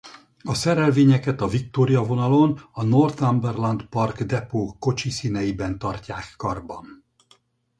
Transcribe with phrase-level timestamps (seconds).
[0.43, 7.03] A szerelvényeket a Victoria vonalon a Northumberland Park Depot kocsiszínben tartják karban.